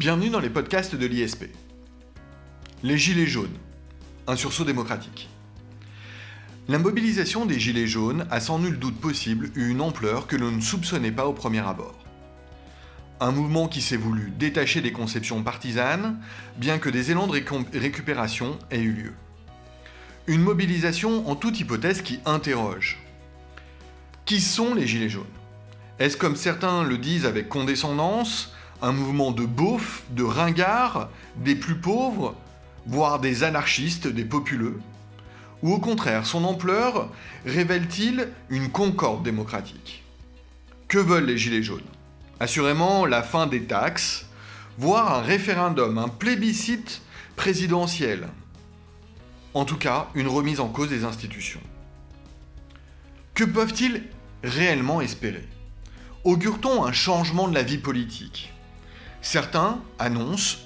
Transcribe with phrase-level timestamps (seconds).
[0.00, 1.44] Bienvenue dans les podcasts de l'ISP.
[2.82, 3.58] Les Gilets jaunes,
[4.26, 5.28] un sursaut démocratique.
[6.68, 10.52] La mobilisation des Gilets jaunes a sans nul doute possible eu une ampleur que l'on
[10.52, 11.98] ne soupçonnait pas au premier abord.
[13.20, 16.18] Un mouvement qui s'est voulu détacher des conceptions partisanes,
[16.56, 19.12] bien que des élans de récupération aient eu lieu.
[20.28, 23.00] Une mobilisation en toute hypothèse qui interroge.
[24.24, 25.26] Qui sont les Gilets jaunes?
[25.98, 31.76] Est-ce comme certains le disent avec condescendance, un mouvement de beaufs, de ringards, des plus
[31.76, 32.34] pauvres,
[32.86, 34.80] voire des anarchistes, des populeux.
[35.62, 37.10] Ou au contraire, son ampleur
[37.44, 40.02] révèle-t-il une concorde démocratique?
[40.88, 41.82] Que veulent les Gilets jaunes?
[42.40, 44.26] Assurément la fin des taxes,
[44.78, 47.02] voire un référendum, un plébiscite
[47.36, 48.28] présidentiel.
[49.52, 51.60] En tout cas, une remise en cause des institutions.
[53.34, 54.04] Que peuvent-ils
[54.42, 55.46] réellement espérer?
[56.24, 58.52] Augure-t-on un changement de la vie politique?
[59.22, 60.58] Certains annoncent,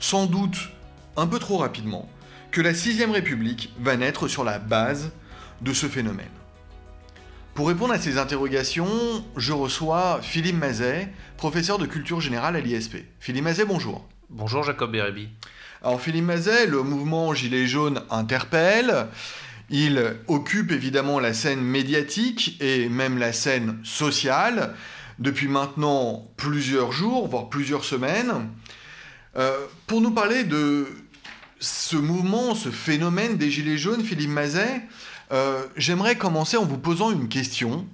[0.00, 0.70] sans doute
[1.16, 2.08] un peu trop rapidement,
[2.50, 5.12] que la Sixième République va naître sur la base
[5.60, 6.26] de ce phénomène.
[7.54, 8.88] Pour répondre à ces interrogations,
[9.36, 12.96] je reçois Philippe Mazet, professeur de culture générale à l'ISP.
[13.20, 14.08] Philippe Mazet, bonjour.
[14.30, 15.28] Bonjour Jacob Bérébi.
[15.82, 19.06] Alors Philippe Mazet, le mouvement Gilets jaunes interpelle.
[19.70, 24.74] Il occupe évidemment la scène médiatique et même la scène sociale
[25.18, 28.48] depuis maintenant plusieurs jours, voire plusieurs semaines,
[29.36, 30.86] euh, pour nous parler de
[31.60, 34.82] ce mouvement, ce phénomène des Gilets jaunes, Philippe Mazet,
[35.32, 37.86] euh, j'aimerais commencer en vous posant une question.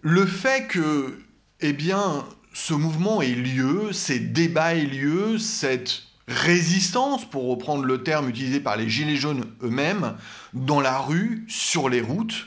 [0.00, 1.18] Le fait que,
[1.60, 8.02] eh bien, ce mouvement ait lieu, ces débats aient lieu, cette résistance, pour reprendre le
[8.02, 10.16] terme utilisé par les Gilets jaunes eux-mêmes,
[10.52, 12.46] dans la rue, sur les routes,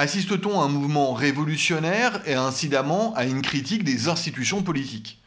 [0.00, 5.20] Assiste-t-on à un mouvement révolutionnaire et incidemment à une critique des institutions politiques?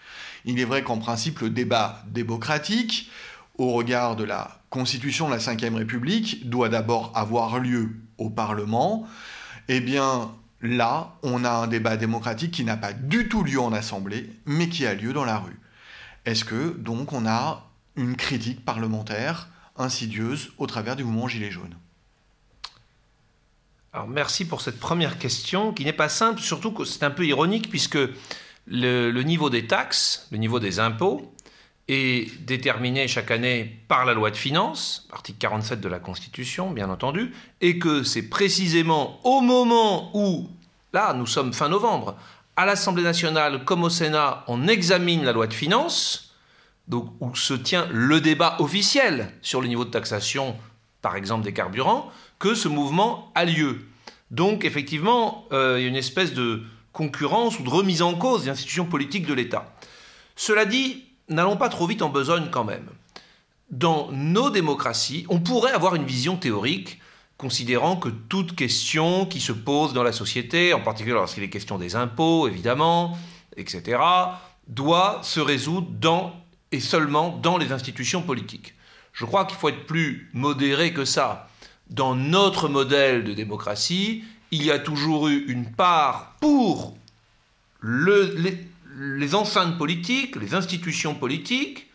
[0.45, 3.11] Il est vrai qu'en principe, le débat démocratique,
[3.57, 9.05] au regard de la constitution de la Ve République, doit d'abord avoir lieu au Parlement.
[9.67, 10.31] Eh bien,
[10.61, 14.69] là, on a un débat démocratique qui n'a pas du tout lieu en Assemblée, mais
[14.69, 15.59] qui a lieu dans la rue.
[16.23, 21.75] Est-ce que, donc, on a une critique parlementaire insidieuse au travers du mouvement Gilets jaunes?
[24.07, 27.69] Merci pour cette première question qui n'est pas simple, surtout que c'est un peu ironique
[27.69, 27.99] puisque
[28.67, 31.33] le, niveau des taxes, le niveau des impôts
[31.87, 36.89] est déterminé chaque année par la loi de finances, article 47 de la Constitution bien
[36.89, 40.49] entendu, et que c'est précisément au moment où,
[40.93, 42.15] là nous sommes fin novembre,
[42.55, 46.33] à l'Assemblée nationale comme au Sénat, on examine la loi de finances,
[46.87, 50.55] donc où se tient le débat officiel sur le niveau de taxation,
[51.01, 53.85] par exemple des carburants, que ce mouvement a lieu.
[54.31, 58.43] Donc effectivement, euh, il y a une espèce de concurrence ou de remise en cause
[58.43, 59.73] des institutions politiques de l'État.
[60.35, 62.87] Cela dit, n'allons pas trop vite en besogne quand même.
[63.69, 66.99] Dans nos démocraties, on pourrait avoir une vision théorique
[67.37, 71.77] considérant que toute question qui se pose dans la société, en particulier lorsqu'il est question
[71.77, 73.17] des impôts, évidemment,
[73.55, 73.99] etc.,
[74.67, 76.33] doit se résoudre dans
[76.71, 78.73] et seulement dans les institutions politiques.
[79.13, 81.50] Je crois qu'il faut être plus modéré que ça
[81.91, 86.97] dans notre modèle de démocratie, il y a toujours eu une part pour
[87.83, 91.87] les, enceintes politiques, les institutions politiques,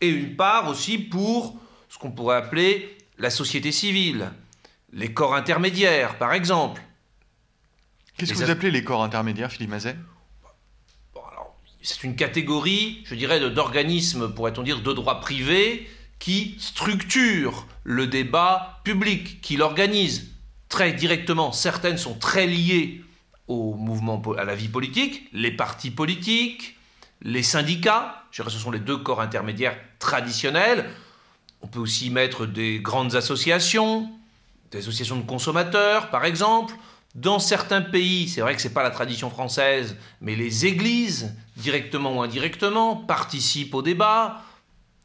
[0.00, 1.56] et une part aussi pour
[1.88, 4.30] ce qu'on pourrait appeler la société civile,
[4.92, 6.82] les corps intermédiaires, par exemple.
[8.16, 9.96] Qu'est-ce que vous appelez les corps intermédiaires, Philippe Mazet
[11.82, 15.88] C'est une catégorie, je dirais, d'organismes, pourrait-on dire, de droit privé,
[16.22, 20.30] qui structure le débat public, qui l'organise
[20.68, 21.50] très directement.
[21.50, 23.02] Certaines sont très liées
[23.48, 26.76] au mouvement, à la vie politique, les partis politiques,
[27.22, 30.88] les syndicats, je dirais ce sont les deux corps intermédiaires traditionnels.
[31.60, 34.08] On peut aussi mettre des grandes associations,
[34.70, 36.72] des associations de consommateurs par exemple.
[37.16, 41.34] Dans certains pays, c'est vrai que ce n'est pas la tradition française, mais les églises,
[41.56, 44.44] directement ou indirectement, participent au débat.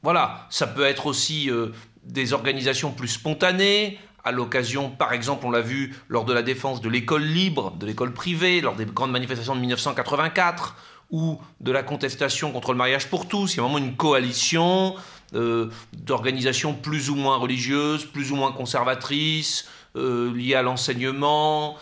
[0.03, 1.67] Voilà, ça peut être aussi euh,
[2.03, 6.81] des organisations plus spontanées, à l'occasion, par exemple, on l'a vu lors de la défense
[6.81, 10.75] de l'école libre, de l'école privée, lors des grandes manifestations de 1984,
[11.11, 13.53] ou de la contestation contre le mariage pour tous.
[13.53, 14.95] Il y a vraiment une coalition
[15.33, 21.77] euh, d'organisations plus ou moins religieuses, plus ou moins conservatrices, euh, liées à l'enseignement,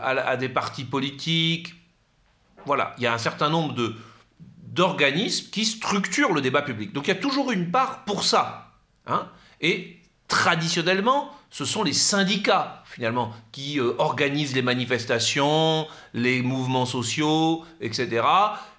[0.00, 1.74] à, à, des partis politiques.
[2.64, 3.94] Voilà, il y a un certain nombre de,
[4.74, 6.92] d'organismes qui structurent le débat public.
[6.92, 8.72] Donc il y a toujours une part pour ça.
[9.06, 9.28] Hein
[9.60, 9.96] et
[10.28, 18.26] traditionnellement, ce sont les syndicats, finalement, qui euh, organisent les manifestations, les mouvements sociaux, etc.,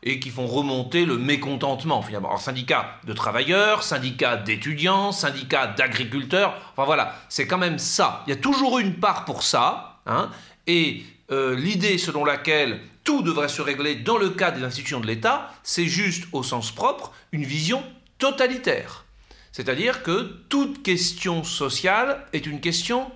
[0.03, 2.27] et qui font remonter le mécontentement, finalement.
[2.27, 8.23] Alors, syndicats de travailleurs, syndicats d'étudiants, syndicats d'agriculteurs, enfin voilà, c'est quand même ça.
[8.27, 10.29] Il y a toujours une part pour ça, hein,
[10.67, 15.07] et euh, l'idée selon laquelle tout devrait se régler dans le cadre des institutions de
[15.07, 17.83] l'État, c'est juste, au sens propre, une vision
[18.17, 19.05] totalitaire.
[19.51, 23.11] C'est-à-dire que toute question sociale est une question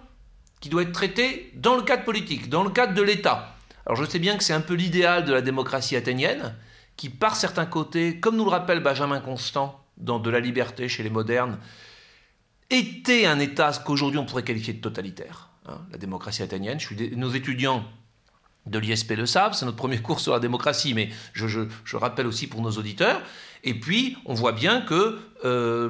[0.60, 3.56] qui doit être traitée dans le cadre politique, dans le cadre de l'État.
[3.86, 6.56] Alors je sais bien que c'est un peu l'idéal de la démocratie athénienne,
[6.96, 11.04] qui par certains côtés, comme nous le rappelle Benjamin Constant dans De la liberté chez
[11.04, 11.60] les modernes,
[12.70, 15.50] était un État qu'aujourd'hui on pourrait qualifier de totalitaire.
[15.66, 16.80] Hein, la démocratie athénienne,
[17.16, 17.84] nos étudiants
[18.66, 21.48] de l'ISP le savent, c'est notre premier cours sur la démocratie, mais je,
[21.94, 23.22] rappelle aussi pour nos auditeurs.
[23.64, 25.90] Et puis, on voit bien que euh,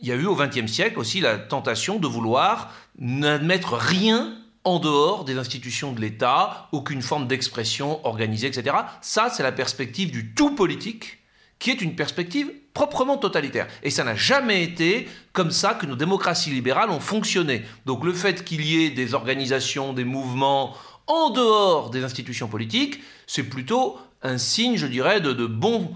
[0.00, 4.78] il y a eu au XXe siècle aussi la tentation de vouloir n'admettre rien en
[4.78, 8.76] dehors des institutions de l'État, aucune forme d'expression organisée, etc.
[9.00, 11.18] Ça, c'est la perspective du tout politique,
[11.58, 13.68] qui est une perspective proprement totalitaire.
[13.82, 17.62] Et ça n'a jamais été comme ça que nos démocraties libérales ont fonctionné.
[17.86, 20.74] Donc le fait qu'il y ait des organisations, des mouvements
[21.06, 25.90] en dehors des institutions politiques, c'est plutôt un signe, je dirais, de, bon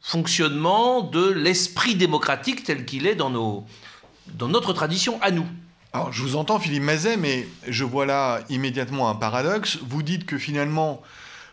[0.00, 3.64] fonctionnement de l'esprit démocratique tel qu'il est dans, nos,
[4.34, 5.46] dans notre tradition à nous.
[5.92, 9.78] Alors, je vous entends, Philippe Mazet, mais je vois là immédiatement un paradoxe.
[9.82, 11.02] Vous dites que finalement,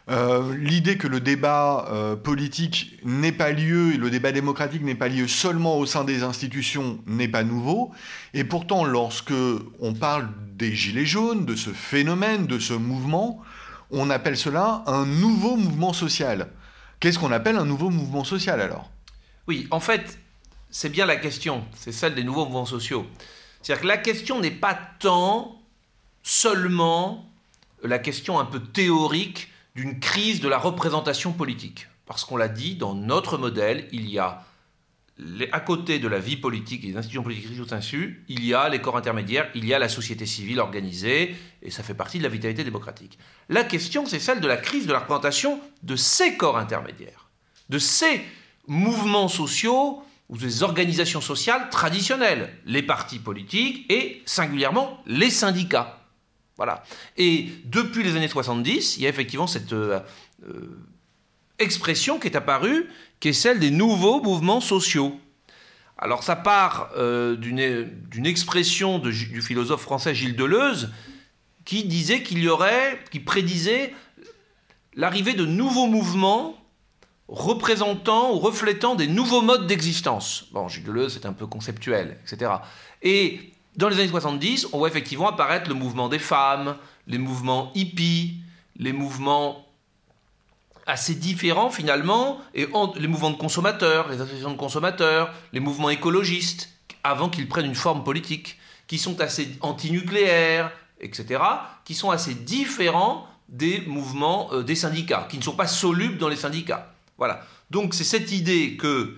[0.07, 4.93] euh, l'idée que le débat euh, politique n'ait pas lieu et le débat démocratique n'est
[4.93, 7.91] pas lieu seulement au sein des institutions n'est pas nouveau.
[8.33, 9.33] Et pourtant, lorsque
[9.79, 13.41] on parle des gilets jaunes, de ce phénomène, de ce mouvement,
[13.89, 16.49] on appelle cela un nouveau mouvement social.
[16.99, 18.91] Qu'est-ce qu'on appelle un nouveau mouvement social alors?
[19.47, 20.19] Oui, en fait,
[20.69, 23.07] c'est bien la question, c'est celle des nouveaux mouvements sociaux.
[23.61, 25.59] C'est-à-dire que la question n'est pas tant
[26.21, 27.27] seulement
[27.83, 31.87] la question un peu théorique d'une crise de la représentation politique.
[32.05, 34.43] Parce qu'on l'a dit, dans notre modèle, il y a,
[35.51, 38.69] à côté de la vie politique et des institutions politiques riches insu, il y a
[38.69, 42.23] les corps intermédiaires, il y a la société civile organisée, et ça fait partie de
[42.23, 43.17] la vitalité démocratique.
[43.49, 47.29] La question, c'est celle de la crise de la représentation de ces corps intermédiaires,
[47.69, 48.21] de ces
[48.67, 56.04] mouvements sociaux ou des organisations sociales traditionnelles, les partis politiques et singulièrement les syndicats.
[56.57, 56.83] Voilà.
[57.17, 59.99] Et depuis les années 70, il y a effectivement cette euh,
[60.47, 60.79] euh,
[61.59, 62.87] expression qui est apparue,
[63.19, 65.19] qui est celle des nouveaux mouvements sociaux.
[65.97, 70.91] Alors ça part euh, d'une expression du philosophe français Gilles Deleuze,
[71.63, 73.93] qui disait qu'il y aurait, qui prédisait
[74.93, 76.57] l'arrivée de nouveaux mouvements
[77.27, 80.47] représentant ou reflétant des nouveaux modes d'existence.
[80.51, 82.51] Bon, Gilles Deleuze, c'est un peu conceptuel, etc.
[83.01, 86.77] Et dans les années 70, on voit effectivement apparaître le mouvement des femmes,
[87.07, 88.37] les mouvements hippies,
[88.77, 89.65] les mouvements
[90.85, 92.67] assez différents finalement, et
[92.97, 96.69] les mouvements de consommateurs, les associations de consommateurs, les mouvements écologistes,
[97.03, 98.57] avant qu'ils prennent une forme politique,
[98.87, 101.41] qui sont assez antinucléaires, etc.,
[101.83, 106.29] qui sont assez différents des mouvements euh, des syndicats, qui ne sont pas solubles dans
[106.29, 106.93] les syndicats.
[107.17, 107.45] Voilà.
[107.71, 109.15] Donc c'est cette idée que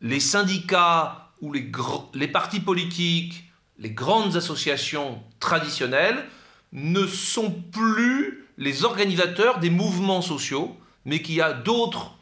[0.00, 1.70] les syndicats ou les,
[2.14, 3.49] les partis politiques,
[3.80, 6.24] les grandes associations traditionnelles
[6.72, 12.16] ne sont plus les organisateurs des mouvements sociaux, mais qu'il y a d'autres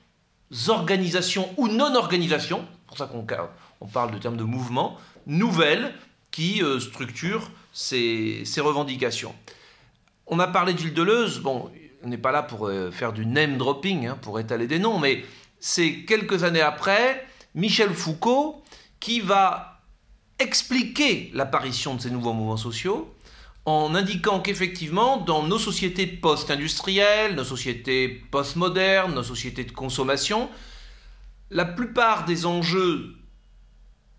[0.69, 3.27] organisations ou non-organisations, pour ça qu'on
[3.81, 4.97] on parle de termes de mouvement,
[5.27, 5.93] nouvelles
[6.31, 9.35] qui euh, structurent ces, revendications.
[10.27, 11.71] On a parlé de Gilles Deleuze, bon,
[12.03, 14.99] on n'est pas là pour euh, faire du name dropping, hein, pour étaler des noms,
[14.99, 15.25] mais
[15.59, 18.63] c'est quelques années après, Michel Foucault
[19.01, 19.68] qui va
[20.39, 23.15] expliquer l'apparition de ces nouveaux mouvements sociaux
[23.65, 30.49] en indiquant qu'effectivement, dans nos sociétés post-industrielles, nos sociétés post-modernes, nos sociétés de consommation,
[31.51, 33.15] la plupart des enjeux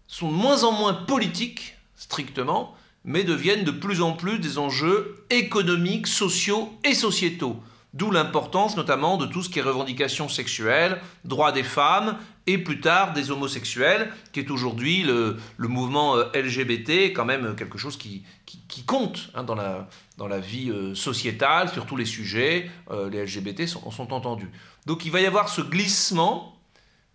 [0.07, 5.25] sont de moins en moins politiques, strictement, mais deviennent de plus en plus des enjeux
[5.29, 7.61] économiques, sociaux et sociétaux.
[7.93, 12.17] D'où l'importance notamment de tout ce qui est revendications sexuelles, droits des femmes
[12.53, 17.77] et plus tard des homosexuels, qui est aujourd'hui le, mouvement euh, LGBT, quand même quelque
[17.77, 19.87] chose qui, qui, compte hein, dans, la,
[20.17, 22.69] dans la vie euh, sociétale, sur tous les sujets.
[22.89, 24.49] Euh, les LGBT sont, sont entendus.
[24.85, 26.55] Donc il va y avoir ce glissement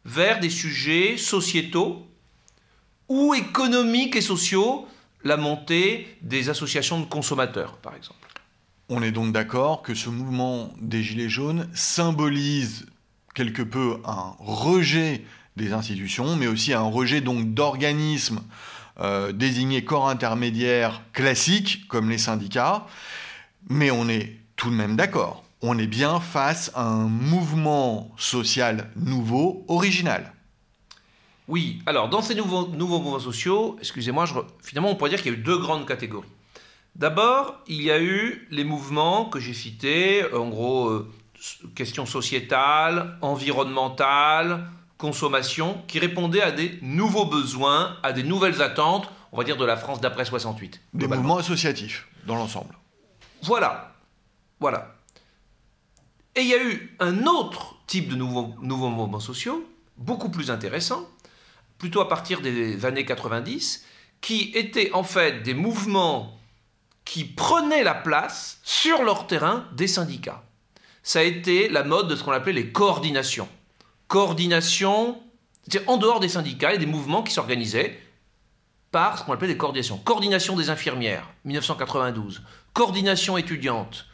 [0.05, 2.07] vers des sujets sociétaux
[3.09, 4.87] ou économiques et sociaux
[5.25, 8.19] la montée des associations de consommateurs, par exemple.
[8.91, 12.87] On est donc d'accord que ce mouvement des Gilets jaunes symbolise
[13.35, 15.25] quelque peu un rejet
[15.57, 18.41] des institutions, mais aussi un rejet donc d'organismes
[19.01, 22.87] euh, désigner corps intermédiaire classique comme les syndicats,
[23.69, 25.45] mais on est tout de même d'accord.
[25.63, 30.33] On est bien face à un mouvement social nouveau, original.
[31.49, 34.27] Oui, alors dans ces nouveaux, mouvements sociaux, excusez-moi,
[34.63, 36.29] finalement on pourrait dire qu'il y a eu deux grandes catégories.
[36.97, 41.11] D'abord, il y a eu les mouvements que j'ai cités, en gros, euh,
[41.75, 49.37] questions sociétales, environnementales, consommation, qui répondaient à des nouveaux besoins, à des nouvelles attentes, on
[49.37, 50.81] va dire de la France d'après 68.
[50.95, 52.77] Des mouvements associatifs, dans l'ensemble.
[53.43, 53.93] Voilà.
[54.61, 54.95] Voilà.
[56.37, 60.51] Et il y a eu un autre type de nouveaux, nouveaux mouvements sociaux, beaucoup plus
[60.51, 61.09] intéressant,
[61.79, 63.85] plutôt à partir des années 90,
[64.21, 66.39] qui étaient en fait des mouvements
[67.05, 70.44] qui prenaient la place sur leur terrain des syndicats.
[71.05, 73.47] Ça a été la mode de ce qu'on appelait les coordinations.
[74.09, 75.21] Coordination,
[75.87, 78.01] en dehors des syndicats, a des mouvements qui s'organisaient
[78.91, 79.99] par ce qu'on appelait des coordinations.
[79.99, 82.43] Coordination des infirmières, 1992.
[82.73, 84.07] Coordination étudiante.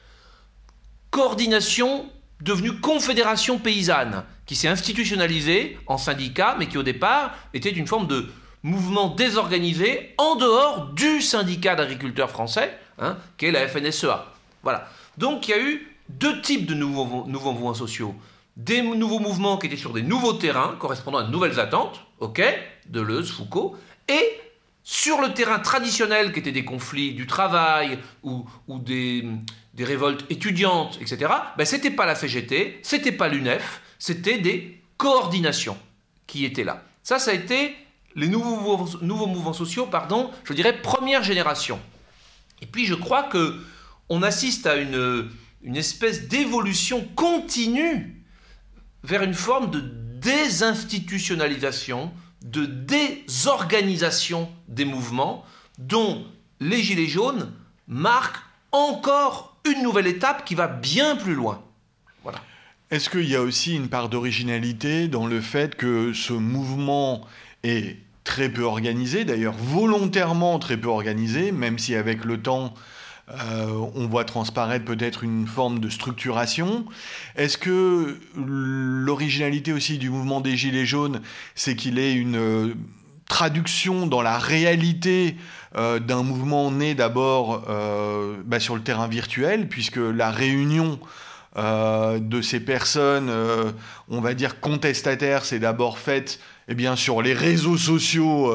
[1.12, 7.86] Coordination devenue confédération paysanne, qui s'est institutionnalisée en syndicat, mais qui au départ était une
[7.86, 8.28] forme de
[8.64, 14.26] mouvement désorganisé en dehors du syndicat d'agriculteurs français, hein, qui est la FNSEA.
[14.64, 14.88] Voilà.
[15.18, 18.14] Donc il y a eu deux types de nouveaux, nouveaux mouvements sociaux.
[18.56, 22.42] Des nouveaux mouvements qui étaient sur des nouveaux terrains, correspondant à de nouvelles attentes, ok,
[22.88, 23.76] Deleuze, Foucault,
[24.08, 24.40] et
[24.82, 29.24] sur le terrain traditionnel qui était des conflits du travail ou, des,
[29.78, 35.78] révoltes étudiantes, etc., ben, c'était pas la CGT, c'était pas l'UNEF, c'était des coordinations
[36.26, 36.82] qui étaient là.
[37.02, 37.74] Ça, ça a été
[38.16, 41.78] les nouveaux, nouveaux mouvements sociaux, pardon, je dirais première génération.
[42.60, 43.60] Et puis je crois que
[44.08, 45.30] on assiste à une,
[45.62, 48.22] une espèce d'évolution continue
[49.02, 52.12] vers une forme de désinstitutionnalisation,
[52.44, 55.44] de désorganisation des mouvements,
[55.78, 56.26] dont
[56.60, 57.50] les Gilets jaunes
[57.88, 61.64] marquent encore une nouvelle étape qui va bien plus loin.
[62.90, 67.24] Est-ce qu'il y a aussi une part d'originalité dans le fait que ce mouvement
[67.62, 72.74] est très peu organisé, d'ailleurs volontairement très peu organisé, même si avec le temps
[73.32, 76.84] euh, on voit transparaître peut-être une forme de structuration.
[77.36, 81.20] Est-ce que l'originalité aussi du mouvement des Gilets jaunes,
[81.54, 82.74] c'est qu'il est une euh,
[83.28, 85.36] traduction dans la réalité
[85.76, 87.62] euh, d'un mouvement né d'abord
[88.44, 90.98] bah, sur le terrain virtuel, puisque la réunion
[91.56, 93.30] de ces personnes,
[94.08, 98.52] on va dire contestataires, c'est d'abord faite eh bien, sur les réseaux sociaux,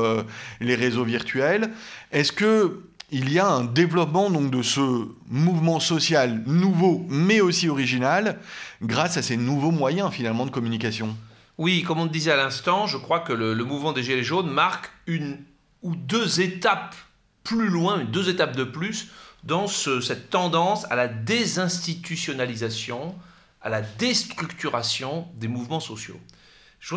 [0.62, 1.72] les réseaux virtuels.
[2.12, 7.70] Est-ce que il y a un développement donc de ce mouvement social nouveau mais aussi
[7.70, 8.40] original
[8.82, 11.16] grâce à ces nouveaux moyens finalement de communication.
[11.58, 14.50] Oui, comme on le disait à l'instant, je crois que le, mouvement des Gilets jaunes
[14.50, 15.38] marque une
[15.84, 16.96] ou deux étapes
[17.44, 19.08] plus loin, deux étapes de plus
[19.44, 23.16] dans cette tendance à la désinstitutionnalisation,
[23.62, 26.20] à la déstructuration des mouvements sociaux.
[26.80, 26.96] Je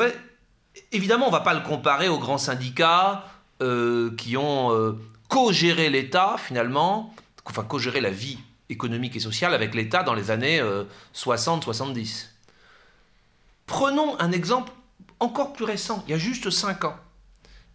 [0.92, 3.24] évidemment, on ne va pas le comparer aux grands syndicats
[3.62, 9.74] euh, qui ont euh, co-gérer l'État, finalement, enfin co-gérer la vie économique et sociale avec
[9.74, 10.60] l'État dans les années
[11.14, 11.98] 60-70.
[11.98, 12.26] Euh,
[13.66, 14.72] Prenons un exemple
[15.20, 16.96] encore plus récent, il y a juste 5 ans.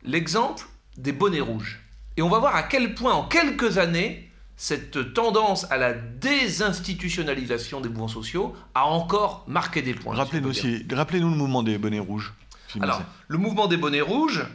[0.03, 0.65] L'exemple
[0.97, 1.81] des bonnets rouges.
[2.17, 7.81] Et on va voir à quel point, en quelques années, cette tendance à la désinstitutionnalisation
[7.81, 10.15] des mouvements sociaux a encore marqué des points.
[10.15, 10.51] Rappelez-nous
[10.95, 12.33] rappelez le mouvement des bonnets rouges.
[12.79, 14.45] Alors, le mouvement des bonnets rouges,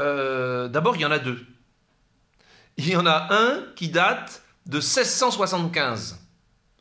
[0.00, 1.46] euh, d'abord, il y en a deux
[2.80, 6.18] il y en a un qui date de 1675,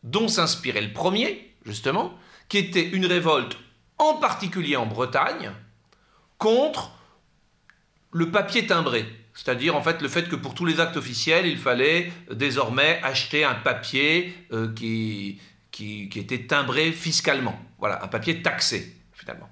[0.04, 3.58] dont s'inspirait le premier, justement, qui était une révolte
[3.98, 5.52] en particulier en Bretagne
[6.38, 6.92] contre
[8.14, 9.06] le papier timbré.
[9.34, 13.44] C'est-à-dire en fait le fait que pour tous les actes officiels, il fallait désormais acheter
[13.44, 15.38] un papier euh, qui,
[15.82, 17.60] était timbré fiscalement.
[17.78, 19.50] Voilà, un papier taxé finalement.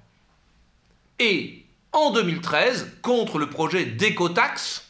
[1.18, 4.87] Et en 2013, contre le projet d'écotaxe,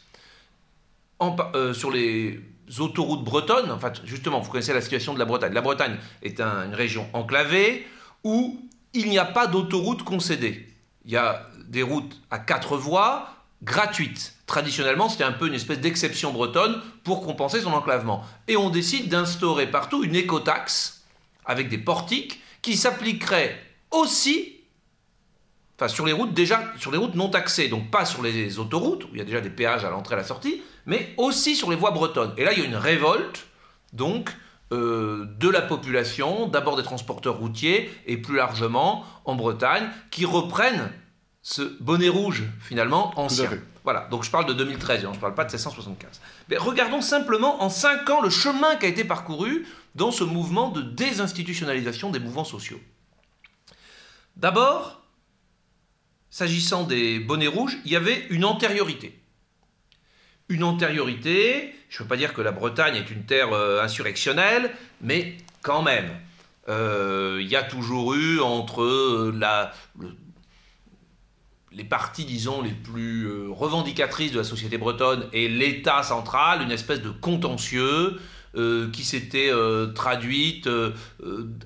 [1.21, 2.39] euh, sur les
[2.79, 5.53] autoroutes bretonnes, en fait, justement, vous connaissez la situation de la Bretagne.
[5.53, 7.87] La Bretagne est une région enclavée
[8.23, 8.59] où
[8.93, 10.67] il n'y a pas d'autoroute concédée.
[11.05, 13.29] Il y a des routes à quatre voies
[13.63, 14.35] gratuites.
[14.45, 18.23] Traditionnellement, c'était un peu une espèce d'exception bretonne pour compenser son enclavement.
[18.47, 21.03] Et on décide d'instaurer partout une écotaxe
[21.45, 23.59] avec des portiques qui s'appliquerait
[23.91, 24.55] aussi
[25.75, 29.05] enfin sur les routes déjà sur les routes non taxées, donc pas sur les autoroutes
[29.05, 31.55] où il y a déjà des péages à l'entrée et à la sortie, mais aussi
[31.55, 32.33] sur les voies bretonnes.
[32.35, 33.47] Et là, il y a une révolte,
[33.93, 34.35] donc,
[34.71, 40.91] euh, de la population, d'abord des transporteurs routiers, et plus largement en Bretagne, qui reprennent
[41.41, 43.49] ce bonnet rouge, finalement, ancien.
[43.83, 46.19] Voilà, donc je parle de 2013, hein, je ne parle pas de 1675.
[46.49, 49.65] Mais regardons simplement en 5 ans le chemin qui a été parcouru
[49.95, 52.79] dans ce mouvement de désinstitutionnalisation des mouvements sociaux.
[54.35, 55.01] D'abord,
[56.29, 59.18] s'agissant des bonnets rouges, il y avait une antériorité.
[60.49, 64.71] Une antériorité, je ne veux pas dire que la Bretagne est une terre euh, insurrectionnelle,
[65.01, 66.09] mais quand même,
[66.67, 69.71] euh, il y a toujours eu entre euh, la,
[71.71, 77.01] les parties, disons, les plus revendicatrices de la société bretonne et l'État central, une espèce
[77.01, 78.19] de contentieux
[78.91, 79.51] qui s'était
[79.93, 80.67] traduite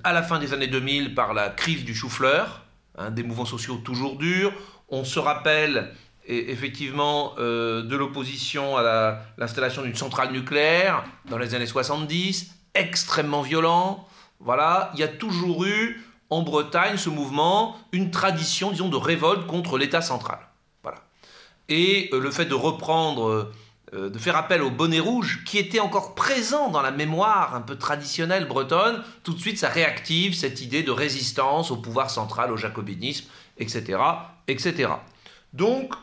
[0.04, 2.64] à la fin des années 2000 par la crise du chou-fleur,
[2.96, 4.52] Hein, des mouvements sociaux toujours durs.
[4.88, 5.92] On se rappelle
[6.26, 14.06] effectivement euh, de l'opposition à l'installation d'une centrale nucléaire dans les années 70, extrêmement violent.
[14.40, 19.46] Voilà, il y a toujours eu en Bretagne ce mouvement, une tradition, disons, de révolte
[19.46, 20.38] contre l'État central.
[20.82, 20.98] Voilà.
[21.68, 23.52] Et euh, le fait de reprendre
[23.94, 27.60] euh, de faire appel au bonnet rouge, qui était encore présent dans la mémoire un
[27.60, 32.50] peu traditionnelle bretonne, tout de suite ça réactive cette idée de résistance au pouvoir central,
[32.50, 33.26] au jacobinisme,
[33.58, 33.98] etc.
[34.48, 34.90] etc.
[35.52, 35.94] Donc,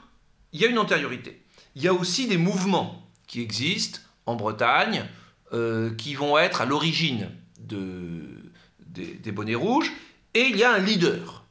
[0.53, 1.41] il y a une antériorité.
[1.75, 5.05] Il y a aussi des mouvements qui existent en Bretagne,
[5.53, 7.29] euh, qui vont être à l'origine
[7.59, 9.91] des, bonnets rouges,
[10.33, 11.45] et il y a un leader,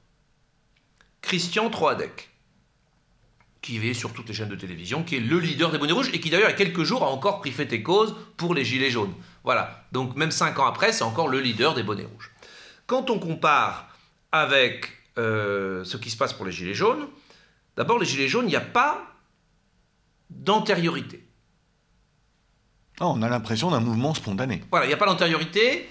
[1.23, 2.31] Christian Troadec
[3.63, 6.11] qui est sur toutes les chaînes de télévision, qui est le leader des bonnets rouges
[6.15, 8.55] et qui d'ailleurs il y a quelques jours a encore pris fait et cause pour
[8.55, 9.13] les gilets jaunes.
[9.45, 12.31] Voilà, donc même cinq ans après, c'est encore le leader des bonnets rouges.
[12.87, 13.95] Quand on compare
[14.33, 17.07] avec euh, ce qui se passe pour les gilets jaunes,
[17.81, 19.01] d'abord les gilets jaunes, il n'y a pas
[20.29, 21.27] d'antériorité.
[23.01, 24.63] Ah, on a l'impression d'un mouvement spontané.
[24.71, 25.89] Voilà, il n'y a pas d'antériorité,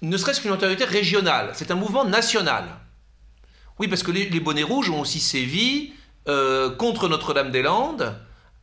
[0.00, 1.50] ne serait-ce qu'une antériorité régionale.
[1.52, 2.64] C'est un mouvement national.
[3.78, 5.92] Oui, parce que les, les bonnets rouges ont aussi sévi
[6.26, 8.18] euh, contre Notre-Dame-des-Landes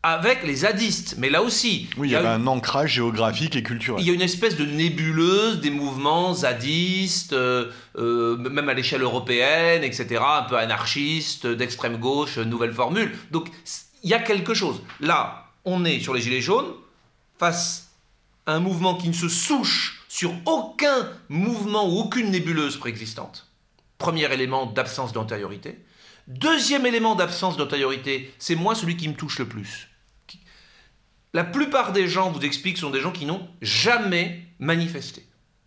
[0.08, 1.16] avec les zadistes.
[1.18, 1.90] Mais là aussi.
[1.98, 4.02] Oui, il y, avait un ancrage géographique et culturel.
[4.02, 9.02] Il y a une espèce de nébuleuse des mouvements zadistes, euh, euh, même à l'échelle
[9.02, 13.12] européenne, etc., un peu anarchistes, d'extrême gauche, nouvelle formule.
[13.32, 13.50] Donc
[14.04, 14.82] il y a quelque chose.
[15.02, 16.72] Là, on est sur les Gilets jaunes,
[17.38, 17.90] face
[18.46, 23.48] à un mouvement qui ne se souche sur aucun mouvement ou aucune nébuleuse préexistante.
[23.98, 25.80] Premier élément d'absence d'antériorité.
[26.28, 29.87] Deuxième élément d'absence d'antériorité, c'est moi celui qui me touche le plus.
[31.38, 35.24] La plupart des gens, vous expliquent, sont des gens qui n'ont jamais manifesté,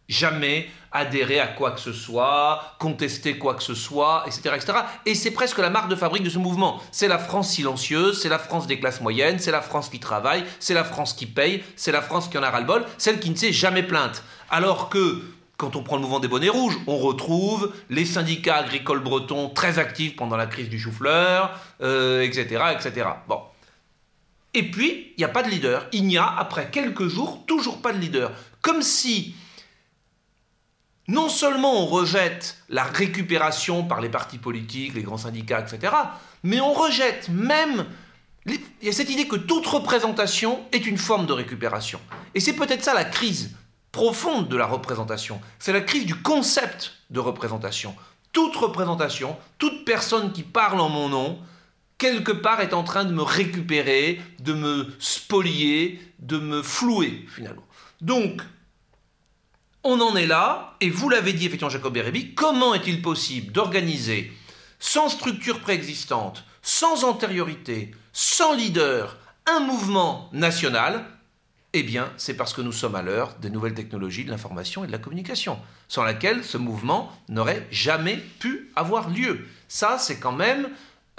[0.09, 4.57] jamais adhéré à quoi que ce soit, contesté quoi que ce soit, etc.
[4.57, 4.73] etc.
[5.07, 6.83] Et c'est presque la marque de fabrique de ce mouvement.
[6.91, 10.43] C'est la France silencieuse, c'est la France des classes moyennes, c'est la France qui travaille,
[10.59, 13.37] c'est la France qui paye, c'est la France qui en a ras-le-bol, celle qui ne
[13.37, 14.25] s'est jamais plainte.
[14.51, 15.23] Alors que
[15.57, 19.79] quand on prend le mouvement des bonnets rouges, on retrouve les syndicats agricoles bretons très
[19.79, 23.07] actifs pendant la crise du chou-fleur, etc., euh, etc.
[23.29, 23.39] Bon.
[24.55, 25.87] Et puis, il n'y a pas de leader.
[25.93, 28.33] Il n'y a, après quelques jours, toujours pas de leader.
[28.63, 29.35] Comme si,
[31.09, 35.95] non seulement on rejette la récupération par les partis politiques, les grands syndicats, etc.,
[36.43, 37.87] mais on rejette même...
[38.47, 42.01] Il y a cette idée que toute représentation est une forme de récupération.
[42.35, 43.55] Et c'est peut-être ça la crise
[43.93, 45.41] profonde de la représentation.
[45.59, 47.95] C'est la crise du concept de représentation.
[48.33, 51.39] Toute représentation, toute personne qui parle en mon nom,
[52.01, 57.67] quelque part est en train de me récupérer, de me spolier, de me flouer finalement.
[58.01, 58.41] Donc,
[59.85, 64.33] on en est là, et vous l'avez dit effectivement Jacob Bérébi, comment est-il possible d'organiser
[64.79, 71.05] sans structure préexistante, sans antériorité, sans leader, un mouvement national?
[71.73, 74.87] Eh bien, c'est parce que nous sommes à l'heure des nouvelles technologies de l'information et
[74.87, 79.47] de la communication, sans laquelle ce mouvement n'aurait jamais pu avoir lieu.
[79.69, 80.69] Ça, c'est quand même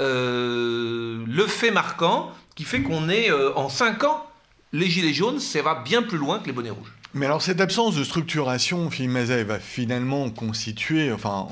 [0.01, 4.25] euh, le fait marquant qui fait qu'on est euh, en 5 ans,
[4.73, 6.93] les Gilets jaunes, ça va bien plus loin que les bonnets rouges.
[7.13, 11.47] Mais alors cette absence de structuration, Philippe Mazet, va finalement constituer, enfin,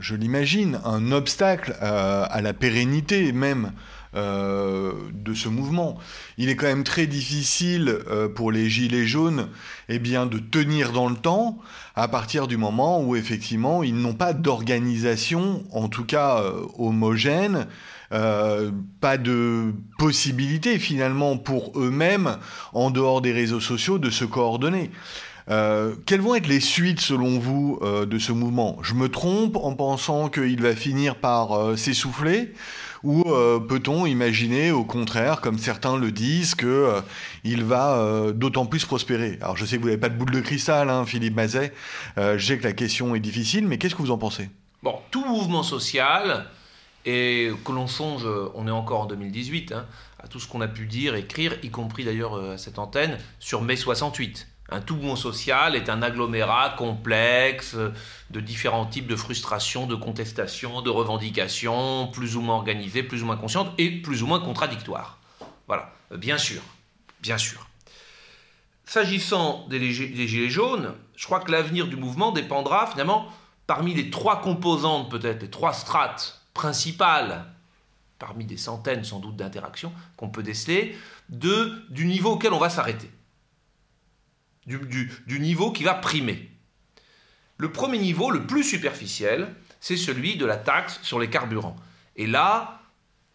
[0.00, 3.72] je l'imagine, un obstacle euh, à la pérennité même
[4.14, 5.98] euh, de ce mouvement.
[6.38, 9.48] Il est quand même très difficile euh, pour les gilets jaunes
[9.90, 11.58] eh bien, de tenir dans le temps
[11.94, 17.66] à partir du moment où effectivement ils n'ont pas d'organisation, en tout cas euh, homogène,
[18.10, 22.38] pas de possibilité finalement pour eux-mêmes,
[22.72, 24.90] en dehors des réseaux sociaux, de se coordonner.
[25.46, 28.78] quelles vont être les suites, selon vous, de ce mouvement?
[28.80, 32.54] Je me trompe en pensant qu'il va finir par s'essouffler?
[33.02, 37.02] Ou euh, peut-on imaginer, au contraire, comme certains le disent, qu'il euh,
[37.44, 39.38] va euh, d'autant plus prospérer?
[39.40, 41.72] Alors je sais que vous n'avez pas de boule de cristal, hein, Philippe Mazet.
[42.16, 44.50] je sais que la question est difficile, mais qu'est-ce que vous en pensez?
[44.82, 46.46] Bon, tout mouvement social,
[47.04, 49.86] et que l'on songe, on est encore en 2018, hein,
[50.22, 53.62] à tout ce qu'on a pu dire, écrire, y compris d'ailleurs à cette antenne, sur
[53.62, 54.46] mai 68.
[54.70, 57.92] Un tout bon social est un agglomérat complexe euh,
[58.30, 63.26] de différents types de frustrations, de contestations, de revendications, plus ou moins organisées, plus ou
[63.26, 65.18] moins conscientes et plus ou moins contradictoires.
[65.68, 66.60] Voilà, euh, bien sûr,
[67.22, 67.66] bien sûr.
[68.84, 73.26] S'agissant des, Gilets jaunes, je crois que l'avenir du mouvement dépendra finalement
[73.66, 77.44] parmi les trois composantes, peut-être les trois strates principales
[78.18, 80.96] parmi des centaines sans doute d'interactions qu'on peut déceler,
[81.28, 83.10] du niveau auquel on va s'arrêter,
[84.68, 86.50] du, niveau qui va primer.
[87.56, 91.76] Le premier niveau, le plus superficiel, c'est celui de la taxe sur les carburants.
[92.16, 92.82] Et là,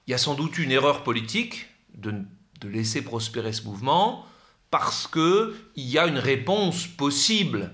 [0.08, 2.14] il y a sans doute une erreur politique de,
[2.62, 4.26] de laisser prospérer ce mouvement
[4.72, 7.74] parce qu'il y a une réponse possible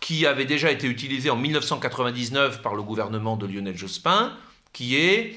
[0.00, 4.36] qui avait déjà été utilisée en 1999 par le gouvernement de Lionel Jospin,
[4.72, 5.36] qui est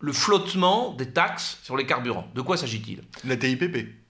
[0.00, 2.28] le flottement des taxes sur les carburants.
[2.34, 3.02] De quoi s'agit-il?
[3.24, 4.05] La TIPP.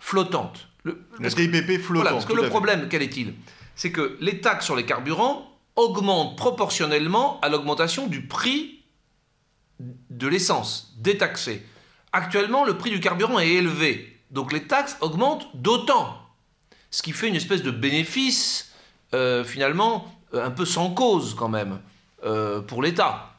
[0.00, 0.68] Flottante.
[0.84, 2.12] la TIPP flottante.
[2.12, 3.34] parce que le problème, quel est-il?
[3.76, 8.82] C'est que les taxes sur les carburants augmentent proportionnellement à l'augmentation du prix
[10.10, 11.64] de l'essence détaxée.
[12.12, 16.18] Actuellement, le prix du carburant est élevé, donc les taxes augmentent d'autant,
[16.90, 18.72] ce qui fait une espèce de bénéfice,
[19.14, 21.80] euh, finalement, euh, un peu sans cause quand même,
[22.24, 23.34] euh, pour l'État.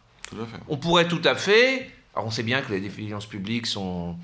[0.69, 1.91] On pourrait tout à fait.
[2.15, 4.15] Alors on sait bien que les déficiences publiques sont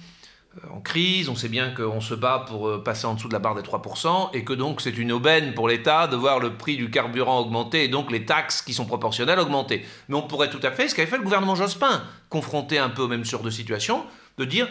[0.72, 3.40] en crise, on sait bien qu'on se bat pour euh, passer en dessous de la
[3.40, 6.78] barre des 3%, et que donc c'est une aubaine pour l'État de voir le prix
[6.78, 9.86] du carburant augmenter et donc les taxes qui sont proportionnelles augmenter.
[10.08, 13.04] Mais on pourrait tout à fait, ce qu'avait fait le gouvernement Jospin, confronté un peu
[13.04, 14.06] au même sur de situation,
[14.38, 14.68] de dire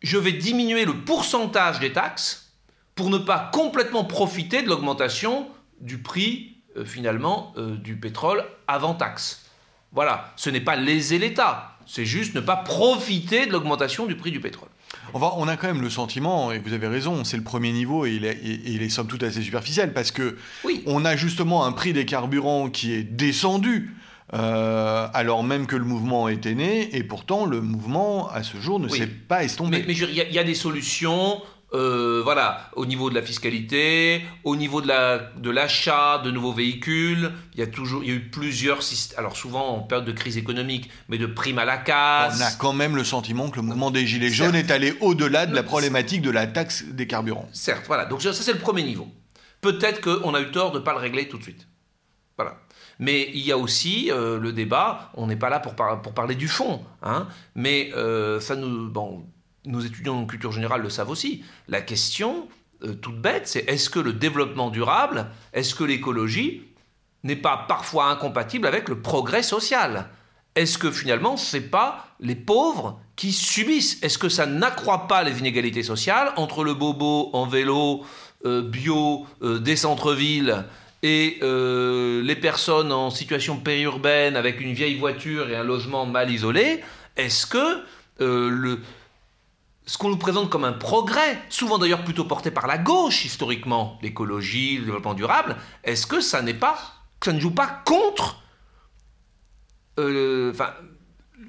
[0.00, 2.52] je vais diminuer le pourcentage des taxes
[2.94, 5.48] pour ne pas complètement profiter de l'augmentation
[5.80, 9.44] du prix euh, finalement du pétrole avant taxe.
[9.92, 14.30] Voilà, ce n'est pas léser l'État, c'est juste ne pas profiter de l'augmentation du prix
[14.30, 14.68] du pétrole.
[15.14, 18.12] on a quand même le sentiment, et vous avez raison, c'est le premier niveau et
[18.12, 20.36] il est, il est somme toute assez superficiel, parce que
[20.86, 23.94] on a justement un prix des carburants qui est descendu.
[24.34, 28.78] Euh, alors même que le mouvement était né, et pourtant le mouvement à ce jour
[28.78, 29.82] ne s'est pas estompé.
[29.86, 31.40] Mais il y, a des solutions.
[31.74, 37.30] Euh, voilà, au niveau de la fiscalité, au niveau de l'achat de, de nouveaux véhicules,
[37.52, 40.12] il y a toujours, il y a eu plusieurs systèmes, alors souvent en période de
[40.12, 42.38] crise économique, mais de primes à la casse.
[42.40, 45.44] On a quand même le sentiment que le mouvement des Gilets jaunes est allé au-delà
[45.44, 47.48] de la problématique de la taxe des carburants.
[47.52, 49.06] Certes, voilà, donc ça c'est le premier niveau.
[49.60, 51.68] Peut-être qu'on a eu tort de ne pas le régler tout de suite.
[52.38, 52.56] Voilà.
[52.98, 56.34] Mais il y a aussi euh, le débat, on n'est pas là pour, pour, parler
[56.34, 58.88] du fond, hein, mais euh, ça nous...
[58.88, 59.26] Bon,
[59.66, 61.44] nos étudiants en culture générale le savent aussi.
[61.68, 62.48] La question,
[62.84, 66.62] euh, toute bête, c'est est-ce que le développement durable, est-ce que l'écologie
[67.24, 70.08] n'est pas parfois incompatible avec le progrès social?
[70.54, 74.02] Est-ce que finalement, ce n'est pas les pauvres qui subissent?
[74.02, 78.04] Est-ce que ça n'accroît pas les inégalités sociales entre le bobo en vélo
[78.44, 80.64] euh, bio euh, des centres-villes
[81.02, 86.82] et les personnes en situation périurbaine avec une vieille voiture et un logement mal isolé?
[87.16, 87.84] Est-ce que
[88.18, 88.80] le,
[89.88, 93.98] ce qu'on nous présente comme un progrès, souvent d'ailleurs plutôt porté par la gauche historiquement,
[94.02, 96.78] l'écologie, le développement durable, est-ce que ça n'est pas,
[97.24, 98.42] ça ne joue pas contre,
[99.98, 100.52] euh,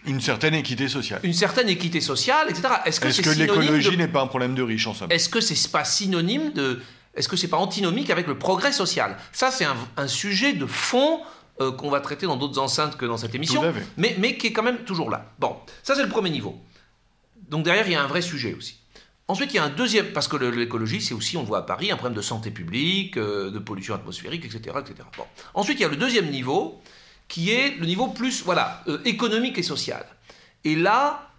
[0.06, 1.20] une certaine équité sociale.
[1.24, 2.70] Une certaine équité sociale, etc.
[2.86, 5.12] Est-ce que, l'écologie n'est pas un problème de riche en somme?
[5.12, 6.82] Est-ce que c'est pas synonyme de,
[7.16, 9.18] est-ce que c'est pas antinomique avec le progrès social?
[9.34, 9.66] Ça, c'est
[9.98, 11.20] un, sujet de fond
[11.60, 13.62] euh, qu'on va traiter dans d'autres enceintes que dans cette émission,
[13.98, 15.26] mais, mais qui est quand même toujours là.
[15.40, 16.58] Bon, ça c'est le premier niveau.
[17.50, 18.80] Donc derrière, il y a un vrai sujet aussi.
[19.30, 21.92] Ensuite, il y a un deuxième, parce que l'écologie, c'est aussi, on voit à Paris,
[21.92, 24.76] un problème de santé publique, euh, de pollution atmosphérique, etc.
[24.80, 25.08] etc.
[25.54, 26.82] Ensuite, il y a le deuxième niveau,
[27.28, 30.04] qui est le niveau plus voilà, euh, économique et social.
[30.64, 31.30] Et là,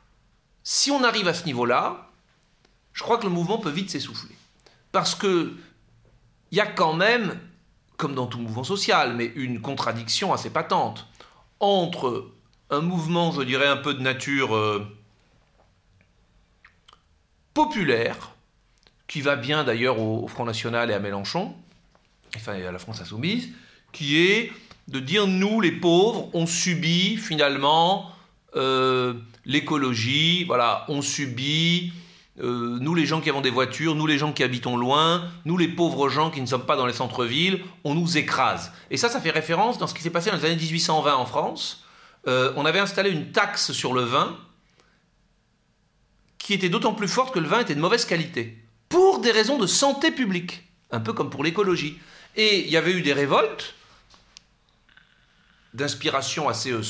[0.62, 2.11] si on arrive à ce niveau-là,
[2.92, 4.37] je crois que le mouvement peut vite s'essouffler.
[4.92, 5.53] Parce que
[6.53, 7.40] il y a quand même,
[7.96, 11.09] comme dans tout mouvement social, mais une contradiction assez patente
[11.59, 12.31] entre
[12.70, 14.55] un mouvement, je dirais, un peu de nature...
[14.55, 14.87] Euh,
[17.55, 18.33] populaire,
[19.09, 21.55] qui va bien d'ailleurs au, Front National et à Mélenchon,
[22.37, 23.49] enfin à la France Insoumise,
[23.93, 24.53] qui est
[24.89, 28.11] de dire nous, les pauvres, on subit finalement
[28.57, 31.93] euh, l'écologie, voilà, on subit,
[32.41, 35.57] euh, nous les gens qui avons des voitures, nous les gens qui habitons loin, nous
[35.57, 38.73] les pauvres gens qui ne sommes pas dans les centres-villes, on nous écrase.
[38.91, 41.27] Et ça, ça fait référence dans ce qui s'est passé dans les années 1820 en
[41.27, 41.85] France.
[42.27, 44.37] Euh, on avait installé une taxe sur le vin,
[46.51, 48.59] qui était d'autant plus forte que le vin était de mauvaise qualité,
[48.89, 51.97] pour des raisons de santé publique, un peu comme pour l'écologie.
[52.35, 53.77] Et il y avait eu des révoltes
[55.75, 56.83] d'inspiration assez euh,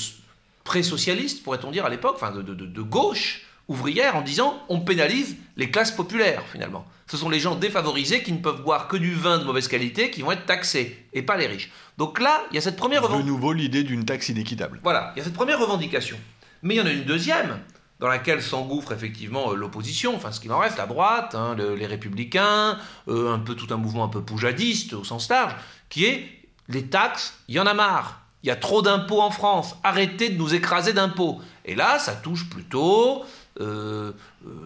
[0.64, 5.92] pré-socialiste, pourrait-on dire à l'époque, enfin de, gauche, ouvrière en disant on pénalise les classes
[5.92, 6.86] populaires finalement.
[7.06, 10.10] Ce sont les gens défavorisés qui ne peuvent boire que du vin de mauvaise qualité
[10.10, 11.70] qui vont être taxés et pas les riches.
[11.98, 14.80] Donc là, il y a cette première De nouveau l'idée d'une taxe inéquitable.
[14.82, 16.16] Voilà, il y a cette première revendication.
[16.62, 17.60] Mais il y en a une deuxième
[18.00, 21.86] dans laquelle s'engouffre effectivement euh, l'opposition, enfin ce qu'il en reste, la droite, hein, les
[21.86, 25.54] républicains, euh, un peu tout un mouvement un peu poujadiste au sens large,
[25.88, 26.26] qui est
[26.68, 28.20] les taxes, il y en a marre.
[28.42, 29.76] Il y a trop d'impôts en France.
[29.84, 31.42] Arrêtez de nous écraser d'impôts.
[31.66, 33.22] Et là, ça touche plutôt
[33.60, 34.12] euh,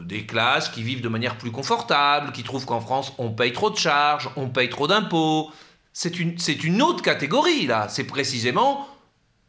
[0.04, 3.70] des classes qui vivent de manière plus confortable, qui trouvent qu'en France, on paye trop
[3.70, 5.50] de charges, on paye trop d'impôts.
[5.92, 7.88] C'est une, c'est une autre catégorie, là.
[7.88, 8.86] C'est précisément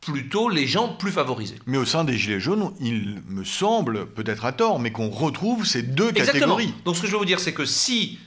[0.05, 1.57] plutôt les gens plus favorisés.
[1.65, 5.65] Mais au sein des Gilets jaunes, il me semble, peut-être à tort, mais qu'on retrouve
[5.65, 6.73] ces deux catégories.
[6.85, 8.19] Donc ce que je veux vous dire, c'est que si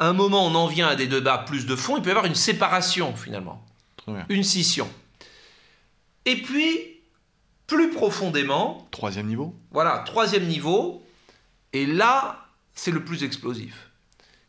[0.00, 2.10] à un moment on en vient à des débats plus de fond, il peut y
[2.10, 3.64] avoir une séparation finalement,
[4.28, 4.88] une scission.
[6.24, 7.00] Et puis,
[7.66, 8.88] plus profondément...
[8.90, 11.02] Troisième niveau Voilà, troisième niveau,
[11.72, 13.90] et là, c'est le plus explosif.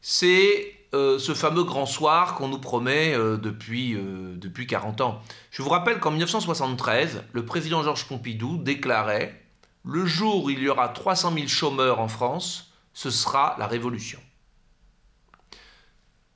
[0.01, 5.21] C'est euh, ce fameux grand soir qu'on nous promet euh, depuis, euh, depuis 40 ans.
[5.52, 9.39] Je vous rappelle qu'en 1973, le président Georges Pompidou déclarait
[9.84, 14.19] Le jour où il y aura 300 000 chômeurs en France, ce sera la révolution.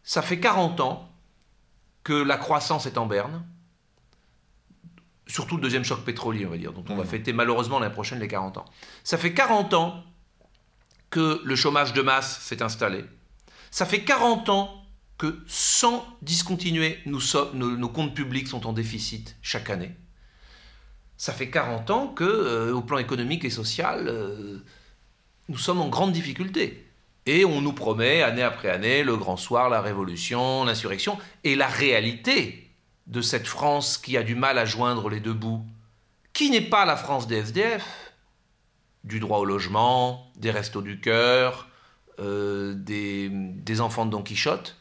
[0.03, 1.09] Ça fait 40 ans
[2.03, 3.43] que la croissance est en berne,
[5.25, 7.07] surtout le deuxième choc pétrolier, on va dire, dont on va mmh.
[7.07, 8.65] fêter malheureusement l'année prochaine les 40 ans.
[9.03, 10.03] Ça fait 40 ans
[11.09, 13.03] que le chômage de masse s'est installé.
[13.73, 14.85] Ça fait 40 ans
[15.17, 19.95] que sans discontinuer, nos, comptes publics sont en déficit chaque année.
[21.17, 24.59] Ça fait 40 ans que, euh, au plan économique et social, euh,
[25.49, 26.85] nous sommes en grande difficulté.
[27.25, 31.17] Et on nous promet année après année le grand soir, la révolution, l'insurrection.
[31.43, 32.69] Et la réalité
[33.07, 35.65] de cette France qui a du mal à joindre les deux bouts,
[36.31, 38.13] qui n'est pas la France des SDF,
[39.03, 41.69] du droit au logement, des restos du cœur,
[42.19, 44.77] euh, des, enfants de Don Quichotte,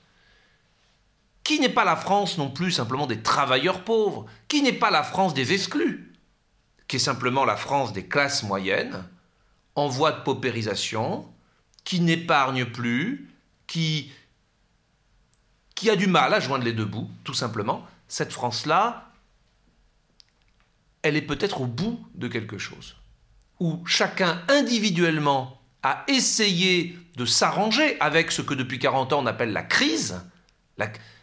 [1.44, 5.02] qui n'est pas la France non plus simplement des travailleurs pauvres, qui n'est pas la
[5.02, 6.12] France des exclus,
[6.88, 9.04] qui est simplement la France des classes moyennes,
[9.74, 11.26] en voie de paupérisation,
[11.84, 13.30] qui n'épargne plus,
[13.66, 14.12] qui,
[15.74, 17.86] qui a du mal à joindre les deux bouts, tout simplement.
[18.08, 19.10] Cette France-là,
[21.00, 22.96] elle est peut-être au bout de quelque chose,
[23.58, 29.52] où chacun individuellement a essayé de s'arranger avec ce que depuis 40 ans on appelle
[29.52, 30.20] la crise,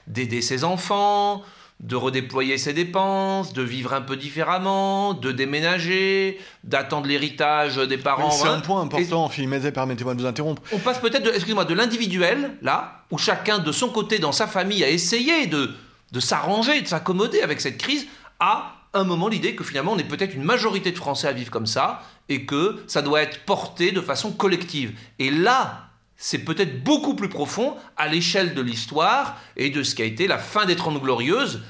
[0.07, 1.43] d'aider ses enfants,
[1.79, 8.31] de redéployer ses dépenses, de vivre un peu différemment, de déménager, d'attendre l'héritage des parents.
[8.31, 10.61] C'est un point important, Philippe permettez-moi de vous interrompre.
[10.73, 14.83] On passe peut-être, excusez-moi, de l'individuel, là, où chacun de son côté, dans sa famille,
[14.83, 15.71] a essayé de,
[16.11, 18.07] de s'arranger, de s'accommoder avec cette crise,
[18.41, 21.51] à un moment l'idée que finalement on est peut-être une majorité de Français à vivre
[21.51, 24.93] comme ça, et que ça doit être porté de façon collective.
[25.17, 30.01] Et là, c'est peut-être beaucoup plus profond à l'échelle de l'histoire et de ce qui
[30.01, 31.63] a été la fin des Trente Glorieuses,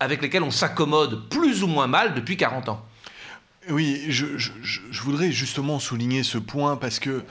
[0.00, 2.86] avec lesquelles on s'accommode plus ou moins mal depuis 40 ans.
[3.70, 4.26] Oui, je,
[5.02, 7.22] voudrais justement souligner ce point parce que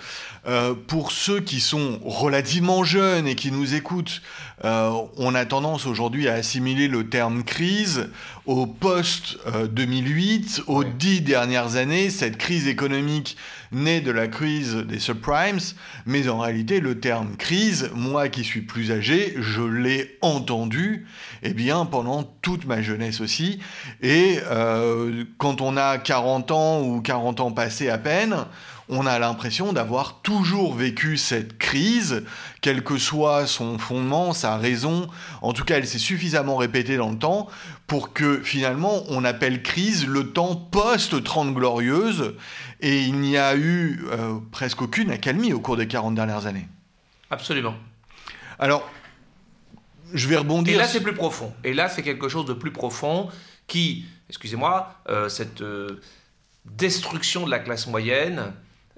[0.47, 4.23] euh, pour ceux qui sont relativement jeunes et qui nous écoutent,
[4.65, 8.09] euh, on a tendance aujourd'hui à assimiler le terme crise
[8.47, 13.37] au post-2008, aux dix dernières années, cette crise économique
[13.71, 15.59] née de la crise des subprimes,
[16.05, 21.05] mais en réalité le terme crise, moi qui suis plus âgé, je l'ai entendu
[21.43, 23.59] eh bien, pendant toute ma jeunesse aussi,
[24.01, 28.35] et euh, quand on a 40 ans ou 40 ans passés à peine,
[28.91, 32.23] on a l'impression d'avoir toujours vécu cette crise,
[32.59, 35.07] quel que soit son fondement, sa raison.
[35.41, 37.47] En tout cas, elle s'est suffisamment répétée dans le temps
[37.87, 42.35] pour que finalement on appelle crise le temps post-30 glorieuse,
[42.81, 46.67] et il n'y a eu euh, presque aucune accalmie au cours des 40 dernières années.
[47.29, 47.75] Absolument.
[48.59, 48.87] Alors,
[50.13, 50.75] je vais rebondir.
[50.75, 51.53] Et là, c'est plus profond.
[51.63, 53.29] Et là, c'est quelque chose de plus profond
[53.67, 56.01] qui, excusez-moi, euh, cette euh,
[56.65, 58.53] destruction de la classe moyenne,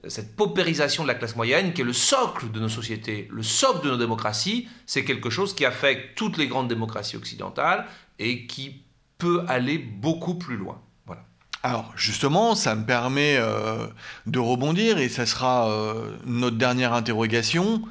[0.08, 3.86] cette paupérisation de la classe moyenne, qui est le socle de nos sociétés, le socle
[3.86, 7.86] de nos démocraties, c'est quelque chose qui affecte toutes les grandes démocraties occidentales
[8.20, 8.84] et qui
[9.18, 10.82] peut aller beaucoup plus loin.
[11.06, 11.24] Voilà.
[11.64, 13.88] Alors justement, ça me permet euh,
[14.26, 17.84] de rebondir et ça sera euh, notre dernière interrogation.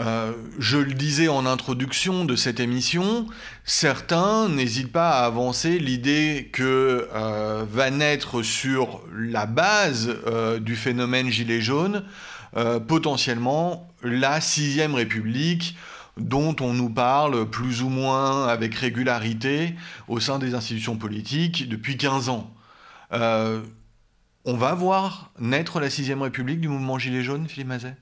[0.00, 3.26] Euh, je le disais en introduction de cette émission,
[3.64, 10.76] certains n'hésitent pas à avancer l'idée que euh, va naître sur la base euh, du
[10.76, 12.04] phénomène gilet jaune
[12.88, 15.76] potentiellement la sixième république
[16.16, 19.76] dont on nous parle plus ou moins avec régularité
[20.08, 22.50] au sein des institutions politiques depuis 15 ans.
[23.12, 27.96] On va voir naître la sixième République du mouvement Gilets jaunes, Philippe Mazet?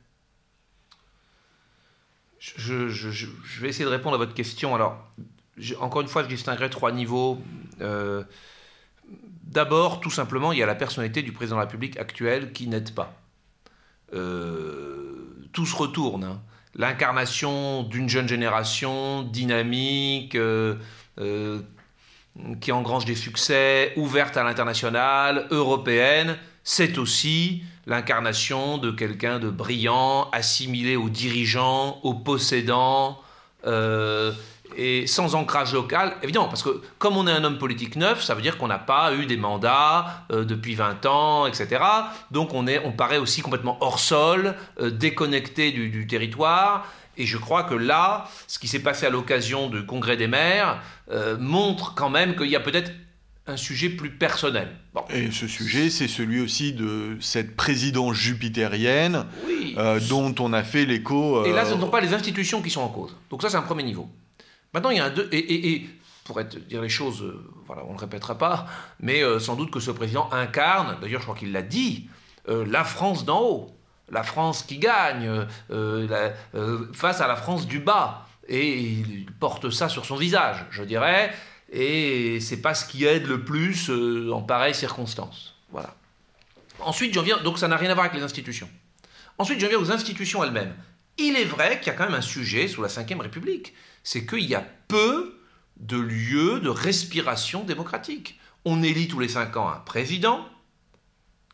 [2.54, 4.74] Je, vais essayer de répondre à votre question.
[4.74, 4.98] Alors,
[5.80, 7.40] encore une fois, je distinguerai trois niveaux.
[7.80, 8.22] Euh,
[9.42, 12.68] d'abord, tout simplement, il y a la personnalité du président de la République actuel qui
[12.68, 13.14] n'aide pas.
[14.14, 16.24] Euh, tout se retourne.
[16.24, 16.40] Hein.
[16.74, 20.76] L'incarnation d'une jeune génération dynamique, euh,
[22.61, 26.37] qui engrange des succès, ouverte à l'international, européenne,
[26.68, 33.20] c'est aussi l'incarnation de quelqu'un de brillant, assimilé aux dirigeants, aux possédants,
[33.68, 34.33] euh,
[34.76, 38.35] et sans ancrage local, évidemment, parce que comme on est un homme politique neuf, ça
[38.35, 41.81] veut dire qu'on n'a pas eu des mandats euh, depuis 20 ans, etc.
[42.33, 46.85] Donc on, est, on paraît aussi complètement hors sol, euh, déconnecté du, territoire.
[47.16, 50.83] Et je crois que là, ce qui s'est passé à l'occasion du Congrès des maires
[51.38, 52.90] montre quand même qu'il y a peut-être
[53.46, 54.68] un sujet plus personnel.
[55.11, 59.26] Et ce sujet, c'est celui aussi de cette présidence jupitérienne
[59.76, 61.44] euh, dont on a fait l'écho.
[61.44, 63.16] Et là, ce ne sont pas les institutions qui sont en cause.
[63.30, 64.09] Donc ça, c'est un premier niveau.
[64.74, 65.28] Maintenant, il y a un deux.
[65.32, 65.87] Et,
[66.24, 68.66] pour être, dire les choses, euh, voilà, on ne le répétera pas,
[68.98, 72.09] mais euh, sans doute que ce président incarne, d'ailleurs, je crois qu'il l'a dit,
[72.48, 73.70] la France d'en haut,
[74.09, 75.46] la France qui gagne,
[76.92, 78.24] face à la France du bas.
[78.48, 81.32] Et il porte ça sur son visage, je dirais
[81.72, 85.55] et c'est pas ce qui aide le plus euh, en pareilles circonstances.
[85.70, 85.94] Voilà.
[86.81, 88.68] Ensuite, j'en viens, donc ça n'a rien à voir avec les institutions.
[89.38, 90.74] Ensuite, j'en viens aux institutions elles-mêmes.
[91.18, 93.74] Il est vrai qu'il y a quand même un sujet sous la Ve République,
[94.05, 95.40] c'est qu'il y a peu
[95.79, 98.38] de lieux de respiration démocratique.
[98.64, 100.46] On élit tous les cinq ans un président,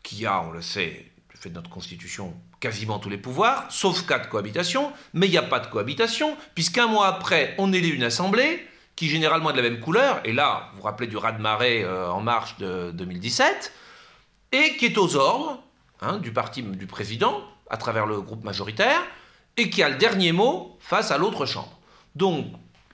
[0.01, 4.05] qui a, on le sait, du fait de notre constitution, quasiment tous les pouvoirs, sauf
[4.05, 7.89] cas de cohabitation, mais il n'y a pas de cohabitation, puisqu'un mois après, on élit
[7.89, 11.17] une assemblée, qui généralement est de la même couleur, et là, vous vous rappelez du
[11.17, 13.73] raz-de-marée euh, en marche de 2017,
[14.51, 15.63] et qui est aux ordres
[16.01, 19.01] hein, du parti du président, à travers le groupe majoritaire,
[19.57, 21.79] et qui a le dernier mot face à l'autre chambre.
[22.15, 22.47] Donc,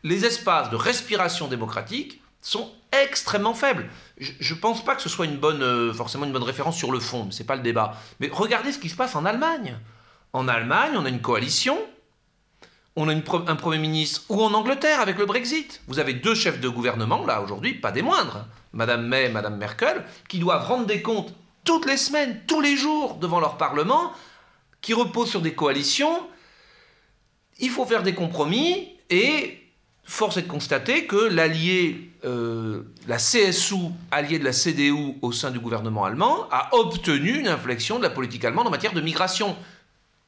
[0.03, 3.89] les espaces de respiration démocratique sont extrêmement faibles.
[4.17, 6.91] Je ne pense pas que ce soit une bonne, euh, forcément une bonne référence sur
[6.91, 7.95] le fond, ce n'est pas le débat.
[8.19, 9.77] Mais regardez ce qui se passe en Allemagne.
[10.31, 11.77] En Allemagne, on a une coalition
[12.95, 15.81] on a un Premier ministre, ou en Angleterre avec le Brexit.
[15.87, 19.57] Vous avez deux chefs de gouvernement, là, aujourd'hui, pas des moindres, Madame May et Madame
[19.57, 24.11] Merkel, qui doivent rendre des comptes toutes les semaines, tous les jours, devant leur Parlement,
[24.81, 26.27] qui reposent sur des coalitions.
[27.59, 29.59] Il faut faire des compromis, et
[30.03, 33.75] force est de constater que l'allié, euh, la CSU,
[34.11, 38.09] allié de la CDU au sein du gouvernement allemand, a obtenu une inflexion de la
[38.09, 39.55] politique allemande en matière de migration.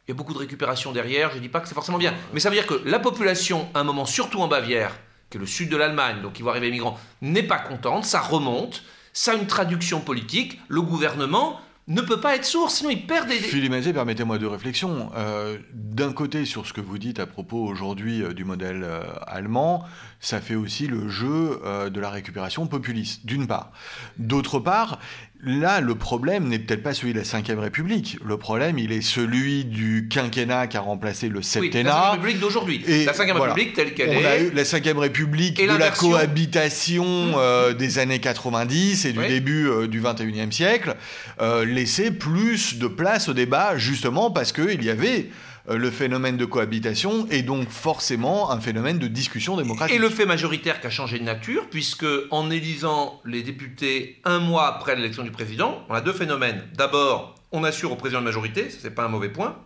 [0.07, 2.13] Il y a beaucoup de récupération derrière, je ne dis pas que c'est forcément bien.
[2.33, 4.97] Mais ça veut dire que la population, à un moment, surtout en Bavière,
[5.29, 8.05] qui est le sud de l'Allemagne, donc qui voit arriver les migrants, n'est pas contente,
[8.05, 8.83] ça remonte,
[9.13, 13.27] ça a une traduction politique, le gouvernement ne peut pas être sourd, sinon il perd
[13.27, 13.35] des...
[13.35, 15.11] Philippe Mazet, permettez-moi deux réflexions.
[15.15, 19.03] Euh, d'un côté, sur ce que vous dites à propos aujourd'hui euh, du modèle euh,
[19.25, 19.83] allemand,
[20.21, 21.59] ça fait aussi le jeu
[21.91, 23.71] de la récupération populiste, d'une part.
[24.17, 24.99] D'autre part,
[25.43, 28.19] Là, le problème n'est peut-être pas celui de la Ve République.
[28.23, 31.89] Le problème, il est celui du quinquennat qui a remplacé le septennat.
[31.89, 32.83] Oui, la République d'aujourd'hui.
[33.05, 34.17] La Ve République telle qu'elle est.
[34.17, 37.33] On a eu la Ve République de la cohabitation mmh.
[37.37, 40.95] euh, des années 90 et du début euh, du 21e siècle,
[41.41, 45.31] euh, laissait plus de place au débat, justement parce qu'il y avait euh,
[45.69, 49.95] le phénomène de cohabitation et donc forcément un phénomène de discussion démocratique.
[49.95, 54.39] Et le fait majoritaire qui a changé de nature, puisque en élisant les députés un
[54.39, 56.63] mois après l'élection du président, on a deux phénomènes.
[56.75, 59.57] D'abord, on assure au président une majorité, ce n'est pas un mauvais point,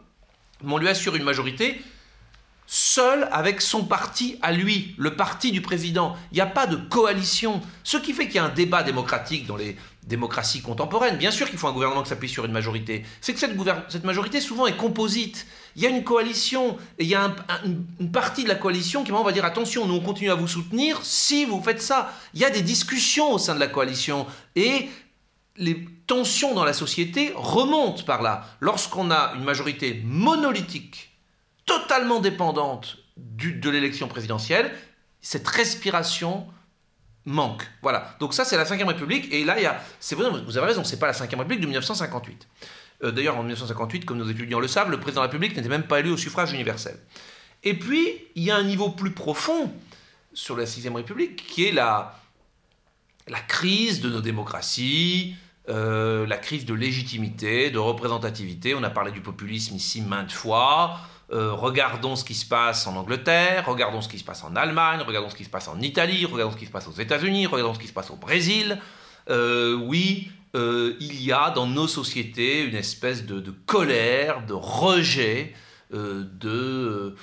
[0.63, 1.79] mais on lui assure une majorité
[2.67, 6.15] seul avec son parti à lui, le parti du président.
[6.31, 7.61] Il n'y a pas de coalition.
[7.83, 11.17] Ce qui fait qu'il y a un débat démocratique dans les démocraties contemporaines.
[11.17, 13.03] Bien sûr qu'il faut un gouvernement qui s'appuie sur une majorité.
[13.21, 13.55] C'est que cette,
[13.89, 17.35] cette majorité souvent est composite il y a une coalition, et il y a
[17.99, 20.99] une partie de la coalition qui va dire attention, nous on continue à vous soutenir
[21.03, 22.13] si vous faites ça.
[22.33, 24.89] Il y a des discussions au sein de la coalition, et
[25.57, 28.45] les tensions dans la société remontent par là.
[28.61, 31.11] Lorsqu'on a une majorité monolithique,
[31.65, 34.71] totalement dépendante de l'élection présidentielle,
[35.21, 36.47] cette respiration
[37.25, 37.63] manque.
[37.81, 38.15] Voilà.
[38.19, 39.33] Donc ça, c'est la Ve République.
[39.33, 39.81] Et là, il y a...
[39.99, 42.47] C'est vrai, vous avez raison, c'est pas la Ve République de 1958.
[43.03, 45.69] Euh, d'ailleurs, en 1958, comme nos étudiants le savent, le président de la République n'était
[45.69, 46.97] même pas élu au suffrage universel.
[47.63, 49.71] Et puis, il y a un niveau plus profond
[50.33, 52.19] sur la Sixième République, qui est la,
[53.27, 55.35] la crise de nos démocraties,
[55.67, 58.75] euh, la crise de légitimité, de représentativité.
[58.75, 60.99] On a parlé du populisme ici maintes fois.
[61.31, 65.01] Euh, regardons ce qui se passe en Angleterre, regardons ce qui se passe en Allemagne,
[65.05, 67.73] regardons ce qui se passe en Italie, regardons ce qui se passe aux États-Unis, regardons
[67.73, 68.79] ce qui se passe au Brésil.
[69.29, 75.53] oui, euh, il y a dans nos sociétés une espèce de, colère, de rejet
[75.93, 77.15] euh, de,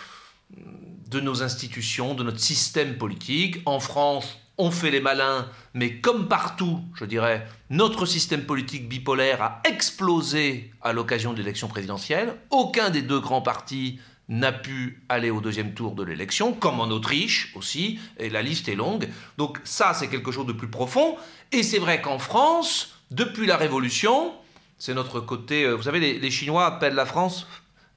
[1.08, 3.60] de nos institutions, de notre système politique.
[3.64, 9.42] En France, on fait les malins, mais comme partout, je dirais, notre système politique bipolaire
[9.42, 12.36] a explosé à l'occasion de l'élection présidentielle.
[12.50, 13.98] Aucun des deux grands partis
[14.28, 18.68] n'a pu aller au deuxième tour de l'élection, comme en Autriche aussi, et la liste
[18.68, 19.08] est longue.
[19.36, 21.16] Donc ça, c'est quelque chose de plus profond.
[21.50, 24.32] Et c'est vrai qu'en France, depuis la Révolution,
[24.78, 25.64] c'est notre côté...
[25.64, 27.46] Euh, vous savez, les, Chinois appellent la France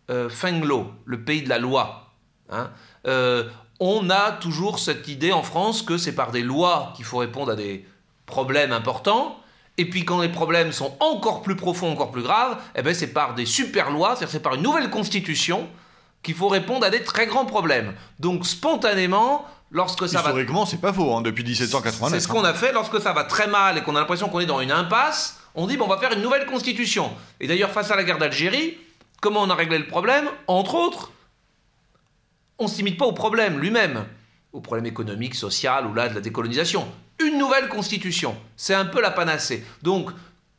[0.10, 2.14] euh, Fenglo, le pays de la loi.
[2.50, 2.70] Hein.
[3.08, 3.50] Euh,
[3.80, 7.52] on a toujours cette idée en France que c'est par des lois qu'il faut répondre
[7.52, 7.86] à des
[8.26, 9.40] problèmes importants.
[9.78, 13.14] Et puis quand les problèmes sont encore plus profonds, encore plus graves, eh ben c'est
[13.14, 15.68] par des super lois, c'est-à-dire c'est par une nouvelle constitution
[16.24, 17.94] qu'il faut répondre à des très grands problèmes.
[18.20, 22.10] Donc spontanément, lorsque ça Historiquement, c'est pas faux, hein, depuis 1789.
[22.10, 24.40] C'est ce qu'on a fait lorsque ça va très mal et qu'on a l'impression qu'on
[24.40, 25.40] est dans une impasse.
[25.54, 27.12] On dit, bon, on va faire une nouvelle constitution.
[27.40, 28.78] Et d'ailleurs, face à la guerre d'Algérie,
[29.22, 30.28] comment on a réglé le problème?
[30.48, 31.12] Entre autres,
[32.58, 34.06] on ne s'imite pas au problème lui-même,
[34.54, 36.88] au problème économique, social ou là de la décolonisation.
[37.24, 39.66] Une nouvelle constitution, c'est un peu la panacée.
[39.82, 40.12] Donc,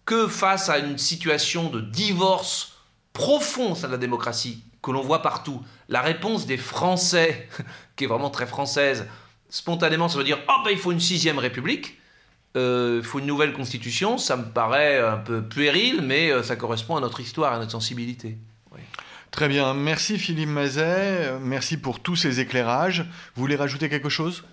[0.05, 2.79] que face à une situation de divorce
[3.13, 7.49] profond de la démocratie, que l'on voit partout, la réponse des Français,
[7.97, 9.07] qui est vraiment très française,
[9.49, 11.99] spontanément, ça veut dire oh ben il faut une sixième république,
[12.57, 16.57] euh, il faut une nouvelle constitution, ça me paraît un peu puéril, mais euh, ça
[16.57, 18.39] correspond à notre histoire, à notre sensibilité.
[19.31, 23.03] Très bien, merci Philippe Mazet, merci pour tous ces éclairages.
[23.35, 24.45] Vous voulez rajouter quelque chose?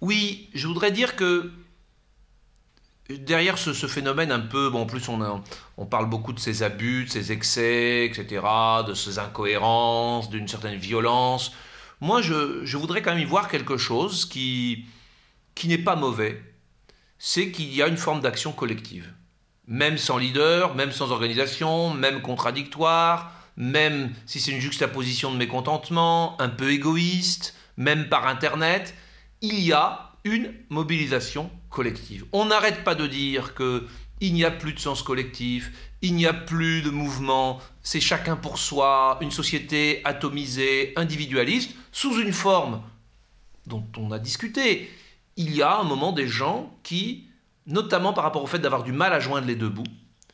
[0.00, 1.52] Oui, je voudrais dire que
[3.18, 5.42] derrière ce, phénomène un peu, en plus on,
[5.76, 8.42] on parle beaucoup de ces abus, de ces excès, etc.,
[8.86, 11.52] de ces incohérences, d'une certaine violence.
[12.00, 14.86] Moi, je, je, voudrais quand même y voir quelque chose qui,
[15.54, 16.42] qui n'est pas mauvais.
[17.18, 19.12] C'est qu'il y a une forme d'action collective.
[19.66, 26.40] Même sans leader, même sans organisation, même contradictoire, même si c'est une juxtaposition de mécontentement,
[26.40, 28.94] un peu égoïste, même par Internet,
[29.42, 32.24] il y a une mobilisation collective.
[32.32, 33.86] On n'arrête pas de dire que
[34.22, 38.36] il n'y a plus de sens collectif, il n'y a plus de mouvement, c'est chacun
[38.36, 42.82] pour soi, une société atomisée, individualiste, sous une forme
[43.66, 44.90] dont on a discuté.
[45.36, 47.28] Il y a un moment des gens qui,
[47.66, 49.84] notamment par rapport au fait d'avoir du mal à joindre les deux bouts,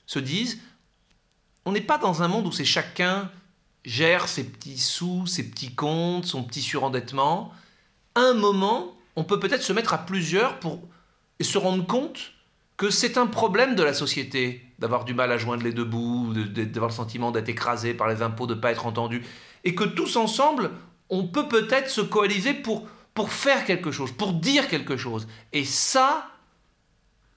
[0.07, 0.61] se disent
[1.67, 3.29] on n'est pas dans un monde où c'est chacun
[3.85, 7.53] gère ses petits sous, ses petits comptes, son petit surendettement.
[8.15, 10.81] À un moment, on peut peut-être se mettre à plusieurs pour
[11.41, 12.33] se rendre compte
[12.77, 16.33] que c'est un problème de la société d'avoir du mal à joindre les deux bouts,
[16.35, 19.25] d'avoir le sentiment d'être écrasé par les impôts, de ne pas être entendu.
[19.65, 20.71] Et que tous ensemble,
[21.09, 25.27] on peut peut-être se coaliser pour, pour faire quelque chose, pour dire quelque chose.
[25.53, 26.29] Et ça,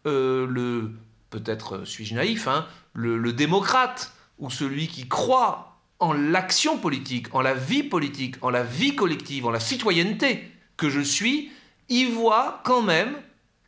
[0.06, 0.92] euh, le
[1.30, 7.42] peut-être euh, suis-je naïf, hein, le démocrate ou celui qui croit en l'action politique, en
[7.42, 11.52] la vie politique, en la vie collective, en la citoyenneté que je suis,
[11.90, 13.18] y voit quand même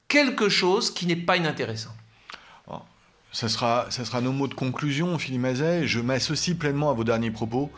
[0.07, 1.91] quelque chose qui n'est pas inintéressant.
[3.33, 5.87] Ça sera, ça sera nos mots de conclusion, Philippe Mazet.
[5.87, 7.71] Je m'associe pleinement à vos derniers propos.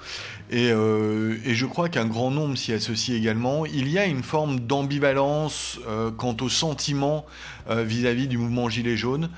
[0.50, 3.68] Et, euh, et je crois qu'un grand nombre s'y associe également.
[3.68, 7.28] Il y a une forme d'ambivalence euh, quant au sentiment
[7.70, 9.30] euh, vis-à-vis du mouvement Gilet jaune.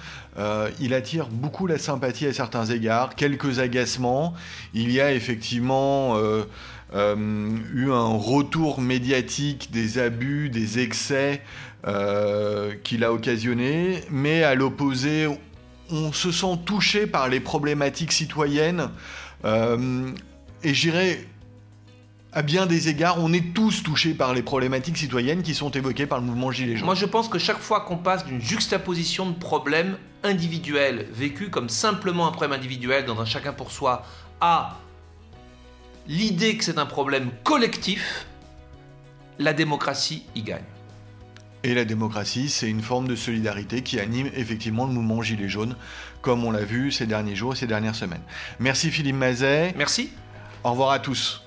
[0.80, 4.36] il attire beaucoup la sympathie à certains égards, quelques agacements.
[4.74, 6.18] Il y a effectivement
[6.94, 11.42] eu un retour médiatique des abus, des excès
[12.84, 14.02] qu'il a occasionné.
[14.12, 15.28] Mais à l'opposé,
[15.92, 18.90] on se sent touché par les problématiques citoyennes.
[19.44, 20.12] Euh,
[20.64, 21.28] et j'irais,
[22.34, 26.08] à bien des égards, on est tous touchés par les problématiques citoyennes qui sont évoquées
[26.08, 26.86] par le mouvement Gilets jaunes.
[26.86, 31.70] Moi, je pense que chaque fois qu'on passe d'une juxtaposition de problèmes individuels, vécus comme
[31.70, 34.04] simplement un problème individuel dans un chacun pour soi,
[34.42, 34.78] à
[36.08, 38.26] l'idée que c'est un problème collectif,
[39.38, 40.64] la démocratie y gagne.
[41.66, 45.76] Et la démocratie, c'est une forme de solidarité qui anime effectivement le mouvement Gilets jaunes,
[46.22, 48.22] comme on l'a vu ces derniers jours et ces dernières semaines.
[48.60, 49.74] Merci Philippe Mazet.
[49.76, 50.12] Merci.
[50.64, 51.45] Au revoir à tous.